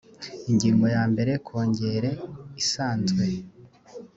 ingingo 0.49 0.85
ya 0.95 1.03
mbere 1.11 1.31
kongere 1.47 2.09
isanzwe 2.61 3.23